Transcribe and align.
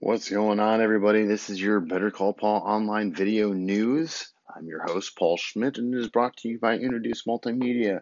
What's 0.00 0.28
going 0.28 0.58
on, 0.58 0.82
everybody? 0.82 1.24
This 1.24 1.48
is 1.48 1.62
your 1.62 1.78
Better 1.78 2.10
Call 2.10 2.34
Paul 2.34 2.62
online 2.66 3.14
video 3.14 3.52
news. 3.52 4.32
I'm 4.54 4.66
your 4.66 4.82
host, 4.82 5.16
Paul 5.16 5.36
Schmidt, 5.36 5.78
and 5.78 5.94
it 5.94 5.98
is 5.98 6.08
brought 6.08 6.36
to 6.38 6.48
you 6.48 6.58
by 6.58 6.76
Introduce 6.76 7.22
Multimedia, 7.22 8.00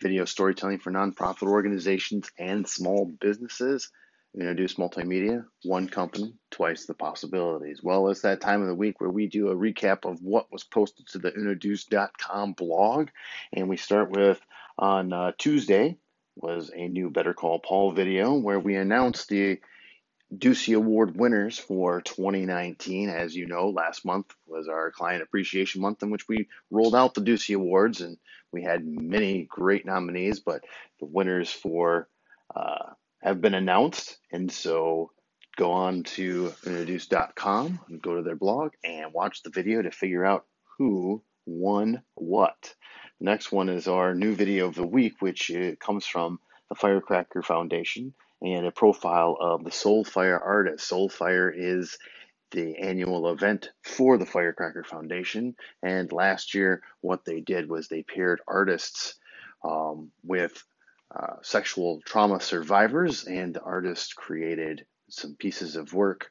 video 0.00 0.24
storytelling 0.24 0.78
for 0.78 0.92
nonprofit 0.92 1.48
organizations 1.48 2.30
and 2.38 2.66
small 2.66 3.06
businesses. 3.20 3.90
Introduce 4.34 4.74
Multimedia, 4.74 5.44
one 5.64 5.88
company, 5.88 6.32
twice 6.52 6.86
the 6.86 6.94
possibilities. 6.94 7.82
Well, 7.82 8.08
it's 8.08 8.22
that 8.22 8.40
time 8.40 8.62
of 8.62 8.68
the 8.68 8.74
week 8.74 9.00
where 9.00 9.10
we 9.10 9.26
do 9.26 9.48
a 9.48 9.56
recap 9.56 10.08
of 10.10 10.22
what 10.22 10.50
was 10.50 10.62
posted 10.62 11.08
to 11.08 11.18
the 11.18 11.34
introduce.com 11.34 12.52
blog. 12.52 13.08
And 13.52 13.68
we 13.68 13.76
start 13.76 14.10
with 14.10 14.40
on 14.78 15.12
uh, 15.12 15.32
Tuesday 15.36 15.98
was 16.36 16.70
a 16.74 16.86
new 16.86 17.10
Better 17.10 17.34
Call 17.34 17.58
Paul 17.58 17.92
video 17.92 18.32
where 18.32 18.60
we 18.60 18.76
announced 18.76 19.28
the 19.28 19.58
Ducey 20.36 20.74
Award 20.74 21.16
winners 21.16 21.58
for 21.58 22.00
2019. 22.00 23.10
As 23.10 23.36
you 23.36 23.46
know, 23.46 23.68
last 23.68 24.04
month 24.04 24.34
was 24.46 24.66
our 24.66 24.90
Client 24.90 25.22
Appreciation 25.22 25.82
Month 25.82 26.02
in 26.02 26.10
which 26.10 26.26
we 26.26 26.48
rolled 26.70 26.94
out 26.94 27.14
the 27.14 27.20
Ducey 27.20 27.54
Awards, 27.54 28.00
and 28.00 28.16
we 28.50 28.62
had 28.62 28.86
many 28.86 29.44
great 29.44 29.84
nominees, 29.84 30.40
but 30.40 30.64
the 31.00 31.06
winners 31.06 31.50
for 31.50 32.08
uh, 32.54 32.92
have 33.22 33.40
been 33.40 33.54
announced. 33.54 34.18
And 34.30 34.50
so 34.50 35.10
go 35.56 35.72
on 35.72 36.04
to 36.04 36.52
introduce.com 36.64 37.80
and 37.88 38.02
go 38.02 38.16
to 38.16 38.22
their 38.22 38.36
blog 38.36 38.72
and 38.82 39.12
watch 39.12 39.42
the 39.42 39.50
video 39.50 39.82
to 39.82 39.90
figure 39.90 40.24
out 40.24 40.46
who 40.78 41.22
won 41.44 42.02
what. 42.14 42.74
Next 43.20 43.52
one 43.52 43.68
is 43.68 43.86
our 43.86 44.14
new 44.14 44.34
video 44.34 44.66
of 44.66 44.74
the 44.74 44.86
week, 44.86 45.20
which 45.20 45.50
uh, 45.50 45.72
comes 45.78 46.06
from 46.06 46.40
the 46.72 46.76
Firecracker 46.76 47.42
Foundation 47.42 48.14
and 48.40 48.64
a 48.64 48.70
profile 48.70 49.36
of 49.38 49.62
the 49.62 49.70
Soulfire 49.70 50.40
artist. 50.42 50.90
Soulfire 50.90 51.52
is 51.54 51.98
the 52.50 52.78
annual 52.78 53.30
event 53.30 53.68
for 53.82 54.16
the 54.16 54.24
Firecracker 54.24 54.82
Foundation. 54.82 55.54
And 55.82 56.10
last 56.10 56.54
year, 56.54 56.82
what 57.02 57.26
they 57.26 57.40
did 57.40 57.68
was 57.68 57.88
they 57.88 58.02
paired 58.02 58.40
artists 58.48 59.16
um, 59.62 60.12
with 60.24 60.64
uh, 61.14 61.36
sexual 61.42 62.00
trauma 62.06 62.40
survivors, 62.40 63.24
and 63.24 63.54
the 63.54 63.60
artist 63.60 64.16
created 64.16 64.86
some 65.10 65.36
pieces 65.38 65.76
of 65.76 65.92
work 65.92 66.30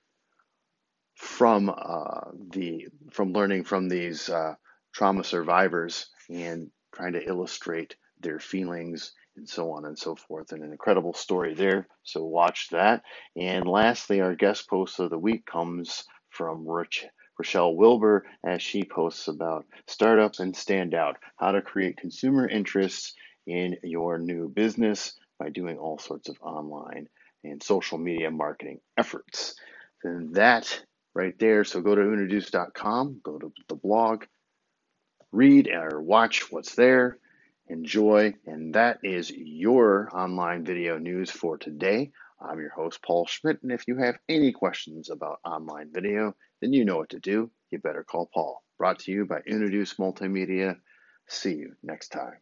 from 1.14 1.70
uh, 1.70 2.32
the 2.50 2.88
from 3.12 3.32
learning 3.32 3.64
from 3.64 3.90
these 3.90 4.28
uh, 4.28 4.56
trauma 4.92 5.24
survivors 5.24 6.08
and 6.32 6.72
trying 6.96 7.14
to 7.14 7.24
illustrate 7.24 7.96
their 8.20 8.40
feelings 8.40 9.14
and 9.36 9.48
so 9.48 9.72
on 9.72 9.86
and 9.86 9.98
so 9.98 10.16
forth. 10.16 10.52
And 10.52 10.64
an 10.64 10.72
incredible 10.72 11.14
story 11.14 11.54
there. 11.54 11.88
So 12.04 12.24
watch 12.24 12.70
that. 12.72 13.04
And 13.36 13.68
lastly, 13.68 14.22
our 14.22 14.36
guest 14.36 14.70
post 14.70 15.00
of 15.00 15.10
the 15.10 15.18
week 15.18 15.46
comes 15.46 16.04
from 16.30 16.68
Rich. 16.68 17.06
Rochelle 17.38 17.76
Wilbur 17.76 18.26
as 18.46 18.62
she 18.62 18.84
posts 18.84 19.28
about 19.28 19.66
startup 19.88 20.38
and 20.40 20.56
stand 20.56 20.94
out, 20.94 21.18
how 21.38 21.52
to 21.54 21.62
create 21.62 21.98
consumer 21.98 22.48
interest 22.48 23.16
in 23.48 23.78
your 23.84 24.20
new 24.20 24.48
business 24.48 25.18
by 25.40 25.50
doing 25.50 25.80
all 25.80 25.98
sorts 25.98 26.30
of 26.30 26.38
online 26.42 27.08
and 27.44 27.64
social 27.64 27.98
media 27.98 28.30
marketing 28.30 28.80
efforts. 28.96 29.56
And 30.04 30.36
that 30.36 30.84
right 31.16 31.34
there, 31.40 31.64
so 31.64 31.82
go 31.82 31.96
to 31.96 32.02
introduce.com, 32.02 33.22
go 33.24 33.40
to 33.40 33.52
the 33.68 33.76
blog, 33.76 34.26
read 35.32 35.68
or 35.68 36.00
watch 36.00 36.52
what's 36.52 36.76
there, 36.76 37.18
enjoy. 37.68 38.34
And 38.46 38.76
that 38.76 39.00
is 39.04 39.32
your 39.32 40.10
online 40.14 40.66
video 40.66 40.98
news 40.98 41.32
for 41.32 41.58
today. 41.58 42.12
I'm 42.40 42.60
your 42.60 42.72
host, 42.72 43.02
Paul 43.04 43.28
Schmidt. 43.28 43.62
And 43.64 43.72
if 43.72 43.88
you 43.88 43.98
have 43.98 44.18
any 44.28 44.52
questions 44.52 45.10
about 45.10 45.40
online 45.46 45.92
video, 45.94 46.36
then 46.62 46.74
you 46.74 46.86
know 46.86 46.98
what 46.98 47.10
to 47.10 47.20
do. 47.20 47.52
You 47.70 47.80
better 47.80 48.04
call 48.04 48.30
Paul. 48.34 48.64
Brought 48.78 49.00
to 49.00 49.12
you 49.12 49.26
by 49.26 49.42
Introduce 49.46 49.96
Multimedia. 49.96 50.78
See 51.28 51.54
you 51.54 51.76
next 51.84 52.10
time. 52.10 52.38